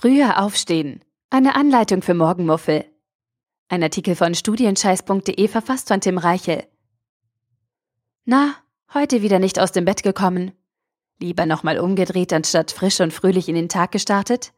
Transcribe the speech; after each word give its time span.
Früher 0.00 0.40
aufstehen. 0.40 1.00
Eine 1.28 1.56
Anleitung 1.56 2.02
für 2.02 2.14
Morgenmuffel. 2.14 2.84
Ein 3.68 3.82
Artikel 3.82 4.14
von 4.14 4.32
studienscheiß.de 4.32 5.48
verfasst 5.48 5.88
von 5.88 6.00
Tim 6.00 6.18
Reichel. 6.18 6.62
Na, 8.24 8.54
heute 8.94 9.22
wieder 9.22 9.40
nicht 9.40 9.58
aus 9.58 9.72
dem 9.72 9.84
Bett 9.84 10.04
gekommen. 10.04 10.52
Lieber 11.18 11.46
nochmal 11.46 11.80
umgedreht, 11.80 12.32
anstatt 12.32 12.70
frisch 12.70 13.00
und 13.00 13.12
fröhlich 13.12 13.48
in 13.48 13.56
den 13.56 13.68
Tag 13.68 13.90
gestartet? 13.90 14.52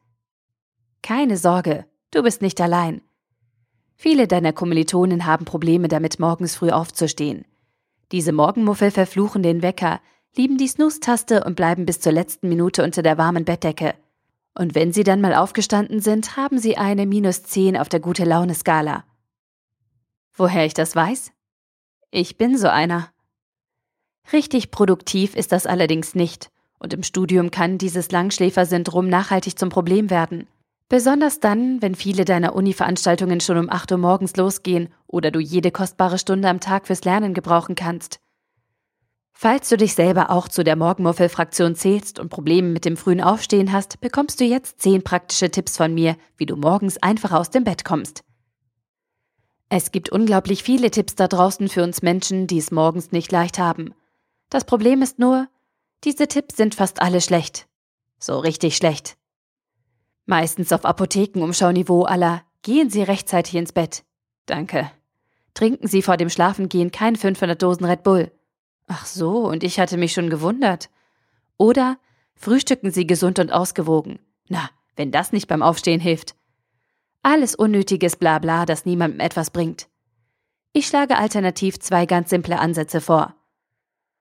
Keine 1.01 1.39
Sorge, 1.39 1.87
du 2.11 2.23
bist 2.23 2.43
nicht 2.43 2.61
allein. 2.61 3.01
Viele 3.97 4.29
deiner 4.29 4.53
Kommilitonen 4.53 5.25
haben 5.25 5.47
Probleme 5.47 5.89
damit, 5.89 6.21
morgens 6.21 6.55
früh 6.55 6.69
aufzustehen. 6.69 7.47
Diese 8.13 8.33
Morgenmuffel 8.33 8.91
verfluchen 8.91 9.43
den 9.43 9.63
Wecker, 9.63 10.03
lieben 10.37 10.59
die 10.59 10.69
Snooze-Taste 10.69 11.45
und 11.45 11.57
bleiben 11.57 11.87
bis 11.87 11.99
zur 11.99 12.13
letzten 12.13 12.51
Minute 12.51 12.85
unter 12.85 13.03
der 13.03 13.17
warmen 13.17 13.47
Bettdecke. 13.47 13.95
Und 14.55 14.75
wenn 14.75 14.93
sie 14.93 15.05
dann 15.05 15.21
mal 15.21 15.35
aufgestanden 15.35 16.01
sind, 16.01 16.37
haben 16.37 16.59
sie 16.59 16.77
eine 16.77 17.07
minus 17.07 17.43
10 17.45 17.77
auf 17.77 17.89
der 17.89 18.01
gute 18.01 18.25
Laune-Skala. 18.25 19.05
Woher 20.35 20.67
ich 20.67 20.75
das 20.75 20.97
weiß? 20.97 21.33
Ich 22.11 22.37
bin 22.37 22.59
so 22.59 22.69
einer. 22.69 23.11
Richtig 24.33 24.71
produktiv 24.71 25.35
ist 25.37 25.53
das 25.53 25.67
allerdings 25.67 26.15
nicht, 26.15 26.51
und 26.79 26.93
im 26.93 27.03
Studium 27.03 27.51
kann 27.51 27.79
dieses 27.79 28.11
Langschläfersyndrom 28.11 29.09
nachhaltig 29.09 29.59
zum 29.59 29.69
Problem 29.69 30.11
werden. 30.11 30.49
Besonders 30.89 31.39
dann, 31.39 31.81
wenn 31.83 31.95
viele 31.95 32.25
deiner 32.25 32.55
Uni-Veranstaltungen 32.57 33.41
schon 33.41 33.59
um 33.59 33.71
8 33.71 33.93
Uhr 33.93 33.99
morgens 33.99 34.35
losgehen 34.37 34.89
oder 35.07 35.31
du 35.31 35.39
jede 35.39 35.71
kostbare 35.71 36.19
Stunde 36.19 36.49
am 36.49 36.59
Tag 36.59 36.89
fürs 36.89 37.05
Lernen 37.05 37.33
gebrauchen 37.33 37.77
kannst. 37.77 38.19
Falls 39.43 39.71
du 39.71 39.79
dich 39.79 39.95
selber 39.95 40.29
auch 40.29 40.49
zu 40.49 40.65
der 40.65 40.77
Morgenmuffel-Fraktion 40.77 41.75
zählst 41.75 42.19
und 42.19 42.29
Probleme 42.29 42.69
mit 42.69 42.85
dem 42.85 42.99
frühen 42.99 43.23
Aufstehen 43.23 43.73
hast, 43.73 43.99
bekommst 44.03 44.39
du 44.39 44.45
jetzt 44.45 44.83
zehn 44.83 45.03
praktische 45.03 45.51
Tipps 45.51 45.79
von 45.79 45.95
mir, 45.95 46.17
wie 46.37 46.45
du 46.45 46.57
morgens 46.57 46.99
einfach 46.99 47.33
aus 47.33 47.49
dem 47.49 47.65
Bett 47.65 47.83
kommst. 47.83 48.23
Es 49.71 49.93
gibt 49.93 50.11
unglaublich 50.11 50.63
viele 50.63 50.91
Tipps 50.91 51.15
da 51.15 51.27
draußen 51.27 51.71
für 51.71 51.83
uns 51.83 52.03
Menschen, 52.03 52.49
die 52.49 52.59
es 52.59 52.71
morgens 52.71 53.13
nicht 53.13 53.33
leicht 53.33 53.59
haben. 53.59 53.95
Das 54.51 54.67
Problem 54.67 55.01
ist 55.01 55.19
nur, 55.19 55.49
diese 56.05 56.29
Tipps 56.29 56.59
sind 56.59 56.75
fast 56.75 57.01
alle 57.01 57.23
schlecht. 57.23 57.67
So 58.19 58.41
richtig 58.41 58.77
schlecht. 58.77 59.17
Meistens 60.27 60.71
auf 60.71 60.85
Apothekenumschauniveau 60.85 62.03
aller 62.03 62.43
Gehen 62.61 62.91
Sie 62.91 63.03
rechtzeitig 63.03 63.55
ins 63.55 63.73
Bett. 63.73 64.05
Danke. 64.45 64.91
Trinken 65.55 65.89
Sie 65.89 66.03
vor 66.03 66.19
dem 66.19 66.29
Schlafengehen 66.29 66.91
kein 66.91 67.17
500 67.17 67.63
Dosen 67.63 67.87
Red 67.87 68.03
Bull. 68.03 68.31
Ach 68.93 69.07
so, 69.07 69.47
und 69.47 69.63
ich 69.63 69.79
hatte 69.79 69.97
mich 69.97 70.13
schon 70.13 70.31
gewundert. 70.31 70.91
Oder 71.57 71.97
frühstücken 72.35 72.91
Sie 72.91 73.07
gesund 73.07 73.39
und 73.39 73.53
ausgewogen. 73.53 74.19
Na, 74.49 74.69
wenn 74.97 75.13
das 75.13 75.31
nicht 75.31 75.47
beim 75.47 75.63
Aufstehen 75.63 76.01
hilft. 76.01 76.35
Alles 77.23 77.55
unnötiges 77.55 78.17
Blabla, 78.17 78.67
das 78.67 78.87
niemandem 78.87 79.21
etwas 79.21 79.51
bringt. 79.51 79.89
Ich 80.73 80.89
schlage 80.89 81.19
alternativ 81.19 81.79
zwei 81.79 82.05
ganz 82.05 82.31
simple 82.31 82.59
Ansätze 82.59 83.01
vor. 83.01 83.37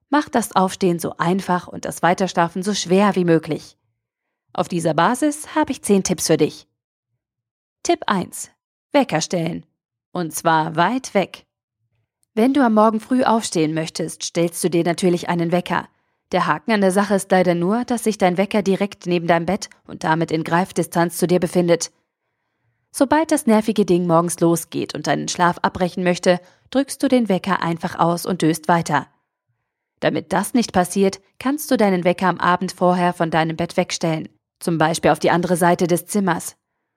Mach 0.09 0.29
das 0.29 0.55
Aufstehen 0.55 0.99
so 0.99 1.17
einfach 1.17 1.67
und 1.67 1.85
das 1.85 2.03
Weiterschlafen 2.03 2.61
so 2.61 2.75
schwer 2.75 3.15
wie 3.15 3.25
möglich. 3.25 3.75
Auf 4.53 4.67
dieser 4.67 4.93
Basis 4.93 5.55
habe 5.55 5.71
ich 5.71 5.81
zehn 5.81 6.03
Tipps 6.03 6.27
für 6.27 6.37
dich. 6.37 6.67
Tipp 7.81 8.03
1. 8.05 8.51
Wecker 8.91 9.21
stellen. 9.21 9.65
Und 10.11 10.31
zwar 10.31 10.75
weit 10.75 11.15
weg. 11.15 11.47
Wenn 12.35 12.53
du 12.53 12.63
am 12.63 12.75
Morgen 12.75 12.99
früh 12.99 13.23
aufstehen 13.23 13.73
möchtest, 13.73 14.23
stellst 14.23 14.63
du 14.63 14.69
dir 14.69 14.83
natürlich 14.83 15.30
einen 15.30 15.52
Wecker. 15.52 15.88
Der 16.31 16.45
Haken 16.45 16.71
an 16.71 16.81
der 16.81 16.91
Sache 16.91 17.16
ist 17.16 17.31
leider 17.31 17.55
nur, 17.55 17.86
dass 17.86 18.03
sich 18.03 18.19
dein 18.19 18.38
Wecker 18.38 18.61
direkt 18.61 19.08
neben 19.08 19.27
deinem 19.27 19.47
Bett 19.47 19.69
und 19.88 20.03
damit 20.03 20.31
in 20.31 20.44
Greifdistanz 20.44 21.17
zu 21.17 21.25
dir 21.25 21.39
befindet. 21.39 21.91
Sobald 22.91 23.31
das 23.31 23.47
nervige 23.47 23.86
Ding 23.86 24.05
morgens 24.05 24.39
losgeht 24.39 24.94
und 24.94 25.08
deinen 25.08 25.27
Schlaf 25.27 25.58
abbrechen 25.63 26.03
möchte, 26.03 26.39
drückst 26.70 27.02
du 27.02 27.08
den 27.08 27.30
Wecker 27.30 27.61
einfach 27.61 27.98
aus 27.98 28.26
und 28.26 28.43
döst 28.43 28.67
weiter. 28.67 29.08
Damit 29.99 30.32
das 30.32 30.53
nicht 30.53 30.71
passiert, 30.71 31.20
kannst 31.39 31.70
du 31.71 31.77
deinen 31.77 32.03
Wecker 32.03 32.27
am 32.27 32.39
Abend 32.39 32.71
vorher 32.71 33.14
von 33.14 33.32
deinem 33.32 33.58
Bett 33.58 33.76
wegstellen, 33.76 34.30
zum 34.59 34.77
Beispiel 34.77 35.11
auf 35.11 35.20
die 35.20 35.32
andere 35.32 35.58
Seite 35.58 35.87
des 35.87 36.05
Zimmers. 36.05 36.55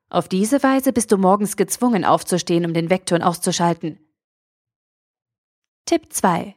Auf 0.08 0.28
diese 0.28 0.62
Weise 0.62 0.92
bist 0.92 1.10
du 1.10 1.16
morgens 1.16 1.56
gezwungen 1.56 2.04
aufzustehen, 2.04 2.66
um 2.66 2.74
den 2.74 2.90
Weckton 2.90 3.22
auszuschalten. 3.22 3.98
Tipp 5.84 6.12
2. 6.12 6.54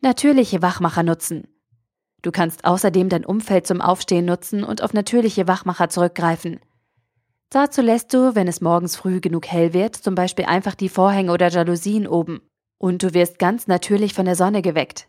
Natürliche 0.00 0.62
Wachmacher 0.62 1.02
nutzen. 1.02 1.48
Du 2.22 2.30
kannst 2.30 2.64
außerdem 2.64 3.08
dein 3.08 3.24
Umfeld 3.24 3.66
zum 3.66 3.80
Aufstehen 3.80 4.24
nutzen 4.24 4.62
und 4.62 4.82
auf 4.82 4.92
natürliche 4.92 5.48
Wachmacher 5.48 5.88
zurückgreifen. 5.88 6.60
Dazu 7.50 7.82
lässt 7.82 8.14
du, 8.14 8.34
wenn 8.34 8.46
es 8.46 8.60
morgens 8.60 8.94
früh 8.94 9.20
genug 9.20 9.46
hell 9.46 9.72
wird, 9.72 9.96
zum 9.96 10.14
Beispiel 10.14 10.44
einfach 10.44 10.76
die 10.76 10.88
Vorhänge 10.88 11.32
oder 11.32 11.48
Jalousien 11.48 12.06
oben. 12.06 12.40
Und 12.78 13.02
du 13.02 13.14
wirst 13.14 13.38
ganz 13.40 13.66
natürlich 13.66 14.14
von 14.14 14.26
der 14.26 14.36
Sonne 14.36 14.62
geweckt. 14.62 15.08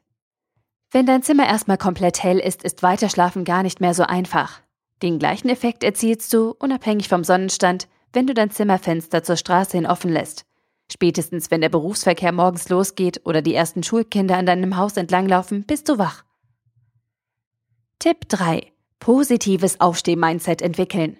Wenn 0.91 1.05
dein 1.05 1.21
Zimmer 1.21 1.47
erstmal 1.47 1.77
komplett 1.77 2.23
hell 2.23 2.39
ist, 2.39 2.63
ist 2.63 2.81
Weiterschlafen 2.81 3.45
gar 3.45 3.61
nicht 3.61 3.81
mehr 3.81 3.93
so 3.93 4.03
einfach. 4.03 4.61
Den 5.03 5.19
gleichen 5.19 5.49
Effekt 5.49 5.83
erzielst 5.83 6.33
du, 6.33 6.55
unabhängig 6.57 7.07
vom 7.07 7.23
Sonnenstand, 7.23 7.87
wenn 8.13 8.25
du 8.25 8.33
dein 8.33 8.49
Zimmerfenster 8.49 9.21
zur 9.23 9.37
Straße 9.37 9.77
hin 9.77 9.85
offen 9.85 10.11
lässt. 10.11 10.48
Spätestens 10.91 11.51
wenn 11.51 11.61
der 11.61 11.69
Berufsverkehr 11.69 12.31
morgens 12.31 12.69
losgeht 12.69 13.21
oder 13.25 13.41
die 13.41 13.53
ersten 13.53 13.83
Schulkinder 13.83 14.37
an 14.37 14.45
deinem 14.45 14.77
Haus 14.77 14.97
entlanglaufen, 14.97 15.63
bist 15.65 15.87
du 15.89 15.97
wach. 15.97 16.23
Tipp 17.99 18.27
3. 18.29 18.71
Positives 18.99 19.79
Aufsteh-Mindset 19.79 20.61
entwickeln. 20.61 21.17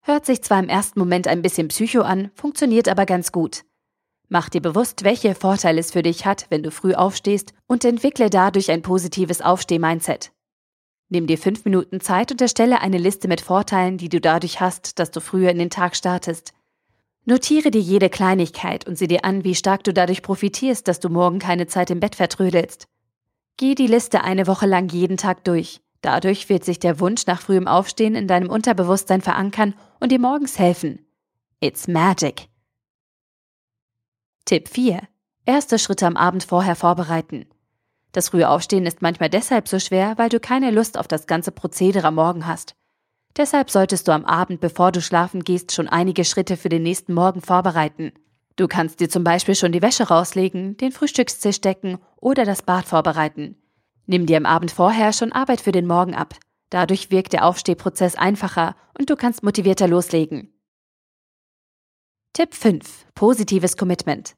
Hört 0.00 0.24
sich 0.24 0.42
zwar 0.42 0.60
im 0.60 0.68
ersten 0.68 0.98
Moment 0.98 1.26
ein 1.26 1.42
bisschen 1.42 1.68
psycho 1.68 2.02
an, 2.02 2.30
funktioniert 2.34 2.88
aber 2.88 3.06
ganz 3.06 3.32
gut. 3.32 3.64
Mach 4.28 4.48
dir 4.48 4.60
bewusst, 4.60 5.04
welche 5.04 5.34
Vorteile 5.34 5.80
es 5.80 5.92
für 5.92 6.02
dich 6.02 6.26
hat, 6.26 6.46
wenn 6.48 6.62
du 6.62 6.70
früh 6.70 6.94
aufstehst 6.94 7.54
und 7.66 7.84
entwickle 7.84 8.30
dadurch 8.30 8.70
ein 8.70 8.82
positives 8.82 9.40
Aufsteh-Mindset. 9.40 10.32
Nimm 11.08 11.28
dir 11.28 11.38
fünf 11.38 11.64
Minuten 11.64 12.00
Zeit 12.00 12.32
und 12.32 12.40
erstelle 12.40 12.80
eine 12.80 12.98
Liste 12.98 13.28
mit 13.28 13.40
Vorteilen, 13.40 13.98
die 13.98 14.08
du 14.08 14.20
dadurch 14.20 14.60
hast, 14.60 14.98
dass 14.98 15.12
du 15.12 15.20
früher 15.20 15.50
in 15.50 15.58
den 15.58 15.70
Tag 15.70 15.94
startest. 15.94 16.52
Notiere 17.28 17.72
dir 17.72 17.80
jede 17.80 18.08
Kleinigkeit 18.08 18.86
und 18.86 18.96
sieh 18.96 19.08
dir 19.08 19.24
an, 19.24 19.42
wie 19.42 19.56
stark 19.56 19.82
du 19.82 19.92
dadurch 19.92 20.22
profitierst, 20.22 20.86
dass 20.86 21.00
du 21.00 21.08
morgen 21.08 21.40
keine 21.40 21.66
Zeit 21.66 21.90
im 21.90 21.98
Bett 21.98 22.14
vertrödelst. 22.14 22.86
Geh 23.56 23.74
die 23.74 23.88
Liste 23.88 24.22
eine 24.22 24.46
Woche 24.46 24.66
lang 24.66 24.88
jeden 24.90 25.16
Tag 25.16 25.42
durch. 25.42 25.80
Dadurch 26.02 26.48
wird 26.48 26.64
sich 26.64 26.78
der 26.78 27.00
Wunsch 27.00 27.26
nach 27.26 27.40
frühem 27.40 27.66
Aufstehen 27.66 28.14
in 28.14 28.28
deinem 28.28 28.48
Unterbewusstsein 28.48 29.22
verankern 29.22 29.74
und 29.98 30.12
dir 30.12 30.20
morgens 30.20 30.60
helfen. 30.60 31.04
It's 31.58 31.88
magic. 31.88 32.48
Tipp 34.44 34.68
4. 34.68 35.00
Erste 35.46 35.80
Schritte 35.80 36.06
am 36.06 36.16
Abend 36.16 36.44
vorher 36.44 36.76
vorbereiten. 36.76 37.46
Das 38.12 38.28
frühe 38.28 38.48
Aufstehen 38.48 38.86
ist 38.86 39.02
manchmal 39.02 39.30
deshalb 39.30 39.66
so 39.66 39.80
schwer, 39.80 40.16
weil 40.16 40.28
du 40.28 40.38
keine 40.38 40.70
Lust 40.70 40.96
auf 40.96 41.08
das 41.08 41.26
ganze 41.26 41.50
Prozedere 41.50 42.06
am 42.06 42.14
Morgen 42.14 42.46
hast. 42.46 42.76
Deshalb 43.36 43.70
solltest 43.70 44.08
du 44.08 44.12
am 44.12 44.24
Abend, 44.24 44.60
bevor 44.60 44.92
du 44.92 45.02
schlafen 45.02 45.44
gehst, 45.44 45.72
schon 45.72 45.88
einige 45.88 46.24
Schritte 46.24 46.56
für 46.56 46.70
den 46.70 46.82
nächsten 46.82 47.12
Morgen 47.12 47.42
vorbereiten. 47.42 48.12
Du 48.56 48.66
kannst 48.66 49.00
dir 49.00 49.10
zum 49.10 49.24
Beispiel 49.24 49.54
schon 49.54 49.72
die 49.72 49.82
Wäsche 49.82 50.08
rauslegen, 50.08 50.78
den 50.78 50.90
Frühstückstisch 50.90 51.60
decken 51.60 51.98
oder 52.16 52.46
das 52.46 52.62
Bad 52.62 52.86
vorbereiten. 52.86 53.56
Nimm 54.06 54.24
dir 54.24 54.38
am 54.38 54.46
Abend 54.46 54.70
vorher 54.70 55.12
schon 55.12 55.32
Arbeit 55.32 55.60
für 55.60 55.72
den 55.72 55.86
Morgen 55.86 56.14
ab. 56.14 56.34
Dadurch 56.70 57.10
wirkt 57.10 57.34
der 57.34 57.44
Aufstehprozess 57.44 58.14
einfacher 58.14 58.74
und 58.98 59.10
du 59.10 59.16
kannst 59.16 59.42
motivierter 59.42 59.86
loslegen. 59.86 60.52
Tipp 62.32 62.54
5. 62.54 63.06
Positives 63.14 63.76
Commitment. 63.76 64.34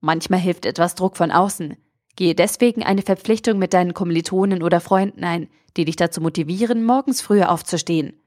Manchmal 0.00 0.40
hilft 0.40 0.66
etwas 0.66 0.96
Druck 0.96 1.16
von 1.16 1.30
außen. 1.30 1.76
Gehe 2.16 2.34
deswegen 2.34 2.82
eine 2.82 3.02
Verpflichtung 3.02 3.58
mit 3.58 3.72
deinen 3.72 3.94
Kommilitonen 3.94 4.62
oder 4.62 4.80
Freunden 4.80 5.24
ein, 5.24 5.48
die 5.76 5.84
dich 5.84 5.96
dazu 5.96 6.20
motivieren, 6.20 6.84
morgens 6.84 7.22
früher 7.22 7.50
aufzustehen. 7.50 8.21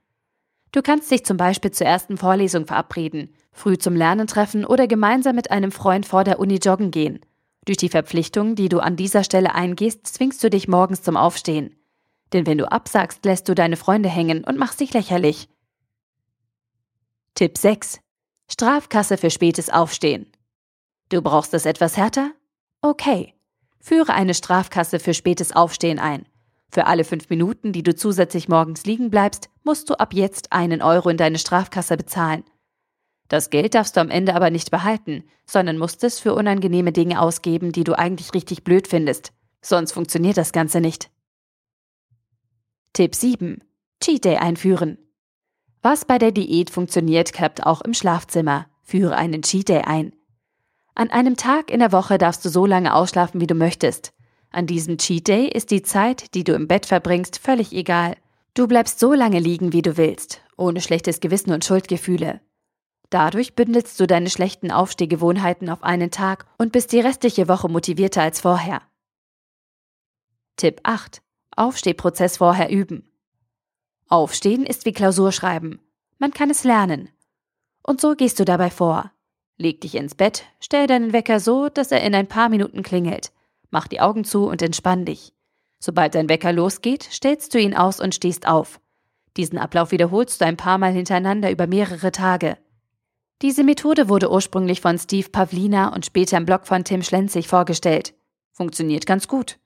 Du 0.76 0.82
kannst 0.82 1.10
dich 1.10 1.24
zum 1.24 1.38
Beispiel 1.38 1.72
zur 1.72 1.88
ersten 1.88 2.18
Vorlesung 2.18 2.66
verabreden, 2.66 3.34
früh 3.54 3.78
zum 3.78 3.96
Lernen 3.96 4.28
treffen 4.28 4.66
oder 4.66 4.88
gemeinsam 4.88 5.34
mit 5.34 5.50
einem 5.50 5.72
Freund 5.72 6.06
vor 6.06 6.26
der 6.26 6.38
Uni 6.38 6.56
joggen 6.56 6.92
gehen. 6.92 7.22
Durch 7.64 7.78
die 7.78 7.88
Verpflichtung, 7.88 8.56
die 8.56 8.68
du 8.68 8.80
an 8.80 8.98
dieser 8.98 9.24
Stelle 9.24 9.56
eingehst, 9.56 10.06
zwingst 10.06 10.44
du 10.44 10.50
dich 10.50 10.68
morgens 10.68 11.02
zum 11.02 11.16
Aufstehen. 11.16 11.78
Denn 12.34 12.46
wenn 12.46 12.58
du 12.58 12.70
absagst, 12.70 13.24
lässt 13.24 13.48
du 13.48 13.56
deine 13.56 13.78
Freunde 13.78 14.10
hängen 14.10 14.44
und 14.44 14.58
machst 14.58 14.82
dich 14.82 14.94
lächerlich. 14.94 15.48
Tipp 17.36 17.58
6. 17.58 18.02
Strafkasse 18.52 19.16
für 19.16 19.30
spätes 19.30 19.70
Aufstehen. 19.70 20.30
Du 21.08 21.22
brauchst 21.22 21.54
es 21.54 21.66
etwas 21.66 21.96
härter? 21.96 22.32
Okay. 22.82 23.34
Führe 23.80 24.14
eine 24.14 24.34
Strafkasse 24.34 25.00
für 25.00 25.14
spätes 25.14 25.56
Aufstehen 25.56 26.00
ein. 26.00 26.26
Für 26.76 26.88
alle 26.88 27.06
fünf 27.06 27.30
Minuten, 27.30 27.72
die 27.72 27.84
du 27.84 27.96
zusätzlich 27.96 28.50
morgens 28.50 28.84
liegen 28.84 29.10
bleibst, 29.10 29.50
musst 29.64 29.90
du 29.90 29.94
ab 29.94 30.14
jetzt 30.14 30.52
einen 30.52 30.82
Euro 30.82 31.08
in 31.08 31.16
deine 31.16 31.40
Strafkasse 31.40 31.96
bezahlen. 31.96 32.44
Das 33.30 33.50
Geld 33.50 33.76
darfst 33.76 33.96
du 33.96 34.02
am 34.02 34.10
Ende 34.10 34.36
aber 34.36 34.50
nicht 34.50 34.72
behalten, 34.72 35.24
sondern 35.46 35.78
musst 35.78 36.04
es 36.04 36.20
für 36.20 36.34
unangenehme 36.34 36.92
Dinge 36.92 37.22
ausgeben, 37.22 37.72
die 37.72 37.86
du 37.86 37.98
eigentlich 37.98 38.34
richtig 38.34 38.66
blöd 38.66 38.90
findest. 38.90 39.32
Sonst 39.62 39.94
funktioniert 39.94 40.36
das 40.36 40.52
Ganze 40.52 40.82
nicht. 40.82 41.10
Tipp 42.92 43.16
7. 43.16 43.64
Cheat 44.04 44.26
Day 44.26 44.36
einführen. 44.36 44.98
Was 45.82 46.04
bei 46.04 46.18
der 46.18 46.34
Diät 46.34 46.70
funktioniert, 46.70 47.32
klappt 47.32 47.66
auch 47.66 47.84
im 47.84 47.94
Schlafzimmer. 47.94 48.68
Führe 48.84 49.16
einen 49.16 49.44
Cheat 49.44 49.70
Day 49.70 49.84
ein. 49.84 50.14
An 50.94 51.10
einem 51.10 51.38
Tag 51.38 51.72
in 51.72 51.80
der 51.80 51.94
Woche 51.94 52.18
darfst 52.18 52.44
du 52.44 52.50
so 52.50 52.66
lange 52.66 52.94
ausschlafen, 52.94 53.40
wie 53.40 53.48
du 53.48 53.56
möchtest. 53.56 54.12
An 54.56 54.68
diesem 54.68 54.98
Cheat 54.98 55.28
Day 55.28 55.50
ist 55.50 55.70
die 55.70 55.82
Zeit, 55.82 56.34
die 56.34 56.46
du 56.46 56.54
im 56.54 56.70
Bett 56.70 56.86
verbringst, 56.86 57.40
völlig 57.40 57.74
egal. 57.74 58.16
Du 58.54 58.68
bleibst 58.68 59.02
so 59.02 59.12
lange 59.12 59.40
liegen, 59.40 59.74
wie 59.74 59.82
du 59.82 59.98
willst, 59.98 60.40
ohne 60.56 60.80
schlechtes 60.80 61.20
Gewissen 61.20 61.52
und 61.52 61.66
Schuldgefühle. 61.66 62.40
Dadurch 63.10 63.56
bündelst 63.56 64.00
du 64.00 64.08
deine 64.08 64.30
schlechten 64.30 64.72
Aufstehgewohnheiten 64.72 65.70
auf 65.70 65.84
einen 65.84 66.10
Tag 66.10 66.46
und 66.58 66.72
bist 66.72 66.94
die 66.94 67.02
restliche 67.02 67.50
Woche 67.50 67.68
motivierter 67.68 68.22
als 68.22 68.40
vorher. 68.40 68.82
Tipp 70.56 70.80
8. 70.84 71.22
Aufstehprozess 71.58 72.38
vorher 72.38 72.70
üben. 72.70 73.12
Aufstehen 74.08 74.66
ist 74.66 74.86
wie 74.86 74.94
Klausurschreiben. 74.94 75.82
Man 76.18 76.32
kann 76.32 76.50
es 76.50 76.64
lernen. 76.64 77.10
Und 77.84 78.00
so 78.00 78.16
gehst 78.16 78.40
du 78.40 78.46
dabei 78.46 78.70
vor. 78.70 79.12
Leg 79.58 79.82
dich 79.82 79.96
ins 79.96 80.16
Bett, 80.16 80.46
stell 80.62 80.88
deinen 80.88 81.12
Wecker 81.12 81.42
so, 81.42 81.68
dass 81.68 81.92
er 81.92 82.04
in 82.04 82.16
ein 82.16 82.28
paar 82.28 82.48
Minuten 82.48 82.84
klingelt. 82.84 83.34
Mach 83.76 83.90
die 83.90 84.00
Augen 84.00 84.24
zu 84.24 84.48
und 84.48 84.62
entspann 84.62 85.04
dich. 85.04 85.34
Sobald 85.80 86.16
dein 86.16 86.30
Wecker 86.30 86.54
losgeht, 86.54 87.04
stellst 87.04 87.54
du 87.54 87.60
ihn 87.60 87.76
aus 87.76 88.00
und 88.00 88.16
stehst 88.16 88.48
auf. 88.48 88.80
Diesen 89.36 89.58
Ablauf 89.58 89.92
wiederholst 89.92 90.40
du 90.40 90.46
ein 90.46 90.56
paar 90.56 90.78
Mal 90.78 90.94
hintereinander 90.94 91.52
über 91.52 91.68
mehrere 91.68 92.14
Tage. 92.14 92.58
Diese 93.42 93.66
Methode 93.66 94.08
wurde 94.08 94.32
ursprünglich 94.32 94.80
von 94.80 94.98
Steve 94.98 95.28
Pavlina 95.28 95.94
und 95.94 96.06
später 96.06 96.38
im 96.38 96.46
Blog 96.46 96.68
von 96.68 96.86
Tim 96.86 97.04
Schlenzig 97.04 97.50
vorgestellt. 97.50 98.14
Funktioniert 98.54 99.06
ganz 99.06 99.28
gut. 99.28 99.60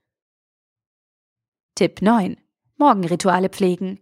Tipp 1.75 2.01
9. 2.01 2.35
Morgenrituale 2.77 3.49
pflegen. 3.49 3.99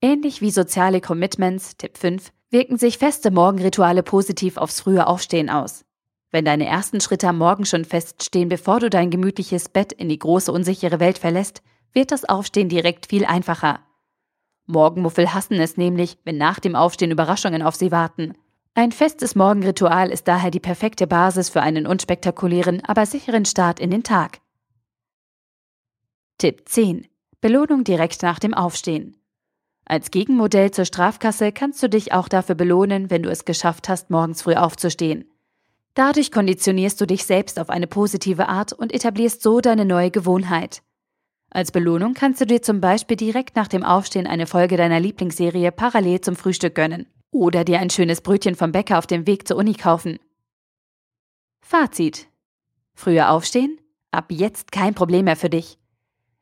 Ähnlich 0.00 0.42
wie 0.42 0.52
soziale 0.52 1.00
Commitments, 1.00 1.76
Tipp 1.76 1.98
5, 1.98 2.30
wirken 2.50 2.78
sich 2.78 2.98
feste 2.98 3.32
Morgenrituale 3.32 4.04
positiv 4.04 4.58
aufs 4.58 4.80
frühe 4.80 5.08
Aufstehen 5.08 5.50
aus. 5.50 5.84
Wenn 6.30 6.44
deine 6.44 6.66
ersten 6.66 7.00
Schritte 7.00 7.28
am 7.28 7.38
Morgen 7.38 7.64
schon 7.64 7.84
feststehen, 7.84 8.48
bevor 8.48 8.80
du 8.80 8.90
dein 8.90 9.10
gemütliches 9.10 9.68
Bett 9.68 9.92
in 9.92 10.08
die 10.08 10.18
große 10.18 10.52
unsichere 10.52 11.00
Welt 11.00 11.18
verlässt, 11.18 11.62
wird 11.92 12.12
das 12.12 12.26
Aufstehen 12.26 12.68
direkt 12.68 13.06
viel 13.06 13.24
einfacher. 13.24 13.80
Morgenmuffel 14.66 15.32
hassen 15.32 15.54
es 15.54 15.78
nämlich, 15.78 16.18
wenn 16.24 16.36
nach 16.36 16.60
dem 16.60 16.76
Aufstehen 16.76 17.10
Überraschungen 17.10 17.62
auf 17.62 17.74
sie 17.74 17.90
warten. 17.90 18.34
Ein 18.74 18.92
festes 18.92 19.34
Morgenritual 19.34 20.10
ist 20.10 20.28
daher 20.28 20.50
die 20.50 20.60
perfekte 20.60 21.06
Basis 21.06 21.48
für 21.48 21.62
einen 21.62 21.86
unspektakulären, 21.86 22.84
aber 22.84 23.06
sicheren 23.06 23.46
Start 23.46 23.80
in 23.80 23.90
den 23.90 24.02
Tag. 24.02 24.40
Tipp 26.36 26.68
10. 26.68 27.08
Belohnung 27.40 27.84
direkt 27.84 28.22
nach 28.22 28.38
dem 28.38 28.52
Aufstehen. 28.52 29.16
Als 29.86 30.10
Gegenmodell 30.10 30.70
zur 30.70 30.84
Strafkasse 30.84 31.50
kannst 31.50 31.82
du 31.82 31.88
dich 31.88 32.12
auch 32.12 32.28
dafür 32.28 32.54
belohnen, 32.54 33.10
wenn 33.10 33.22
du 33.22 33.30
es 33.30 33.46
geschafft 33.46 33.88
hast, 33.88 34.10
morgens 34.10 34.42
früh 34.42 34.54
aufzustehen. 34.54 35.24
Dadurch 35.98 36.30
konditionierst 36.30 37.00
du 37.00 37.08
dich 37.08 37.24
selbst 37.24 37.58
auf 37.58 37.70
eine 37.70 37.88
positive 37.88 38.48
Art 38.48 38.72
und 38.72 38.94
etablierst 38.94 39.42
so 39.42 39.60
deine 39.60 39.84
neue 39.84 40.12
Gewohnheit. 40.12 40.84
Als 41.50 41.72
Belohnung 41.72 42.14
kannst 42.14 42.40
du 42.40 42.46
dir 42.46 42.62
zum 42.62 42.80
Beispiel 42.80 43.16
direkt 43.16 43.56
nach 43.56 43.66
dem 43.66 43.82
Aufstehen 43.82 44.28
eine 44.28 44.46
Folge 44.46 44.76
deiner 44.76 45.00
Lieblingsserie 45.00 45.72
parallel 45.72 46.20
zum 46.20 46.36
Frühstück 46.36 46.76
gönnen 46.76 47.08
oder 47.32 47.64
dir 47.64 47.80
ein 47.80 47.90
schönes 47.90 48.20
Brötchen 48.20 48.54
vom 48.54 48.70
Bäcker 48.70 48.96
auf 48.96 49.08
dem 49.08 49.26
Weg 49.26 49.48
zur 49.48 49.56
Uni 49.56 49.74
kaufen. 49.74 50.20
Fazit. 51.62 52.28
Früher 52.94 53.32
aufstehen? 53.32 53.80
Ab 54.12 54.26
jetzt 54.28 54.70
kein 54.70 54.94
Problem 54.94 55.24
mehr 55.24 55.34
für 55.34 55.50
dich. 55.50 55.80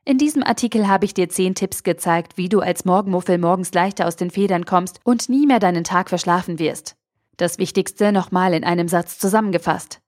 In 0.05 0.19
diesem 0.19 0.43
Artikel 0.43 0.87
habe 0.87 1.05
ich 1.05 1.15
dir 1.15 1.29
10 1.29 1.55
Tipps 1.55 1.81
gezeigt, 1.81 2.37
wie 2.37 2.47
du 2.47 2.59
als 2.59 2.85
Morgenmuffel 2.85 3.39
morgens 3.39 3.73
leichter 3.73 4.05
aus 4.05 4.17
den 4.17 4.29
Federn 4.29 4.65
kommst 4.65 4.99
und 5.03 5.29
nie 5.29 5.47
mehr 5.47 5.59
deinen 5.59 5.83
Tag 5.83 6.09
verschlafen 6.09 6.59
wirst. 6.59 6.95
Das 7.37 7.59
Wichtigste 7.59 8.11
nochmal 8.11 8.53
in 8.55 8.63
einem 8.63 8.87
Satz 8.87 9.19
zusammengefasst. 9.19 10.01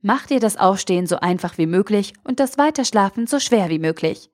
Mach 0.00 0.26
dir 0.26 0.40
das 0.40 0.56
Aufstehen 0.56 1.06
so 1.06 1.16
einfach 1.16 1.58
wie 1.58 1.66
möglich 1.66 2.14
und 2.24 2.40
das 2.40 2.56
Weiterschlafen 2.56 3.26
so 3.26 3.38
schwer 3.38 3.68
wie 3.68 3.78
möglich. 3.78 4.30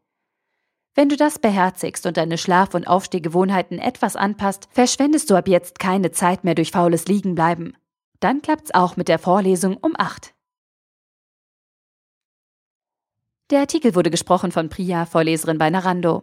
Wenn 0.95 1.09
du 1.09 1.17
das 1.17 1.41
beherzigst 1.41 2.07
und 2.07 2.17
deine 2.17 2.39
Schlaf- 2.39 2.75
und 2.75 2.87
Aufstehgewohnheiten 2.87 3.81
etwas 3.81 4.15
anpasst, 4.15 4.69
verschwendest 4.71 5.29
du 5.29 5.35
ab 5.35 5.49
jetzt 5.49 5.81
keine 5.81 6.13
Zeit 6.13 6.45
mehr 6.45 6.55
durch 6.55 6.71
faules 6.71 7.07
Liegenbleiben. 7.07 7.77
Dann 8.21 8.43
klappt's 8.43 8.73
auch 8.73 8.97
mit 8.97 9.09
der 9.09 9.19
Vorlesung 9.19 9.77
um 9.77 9.95
8. 9.99 10.33
Der 13.51 13.61
Artikel 13.61 13.95
wurde 13.95 14.11
gesprochen 14.11 14.53
von 14.53 14.69
Priya, 14.69 15.05
Vorleserin 15.05 15.59
bei 15.59 15.69
Narando. 15.69 16.23